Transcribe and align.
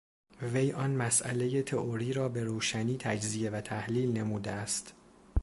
وی 0.41 0.71
آن 0.71 0.95
مسئلهٔ 0.95 1.61
تئوری 1.63 2.13
را 2.13 2.29
بروشنی 2.29 2.97
تجزیه 2.97 3.49
و 3.51 3.61
تحلیل 3.61 4.17
نموده 4.17 4.51
است. 4.51 4.93